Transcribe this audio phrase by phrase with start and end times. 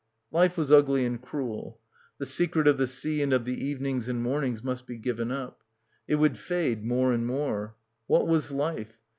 [0.31, 1.79] Life was ugly and cruel.
[2.17, 5.61] The secret of the sea and of the evenings and mornings must be given up.
[6.07, 7.75] It wiould fade more and more.
[8.07, 8.93] What was life?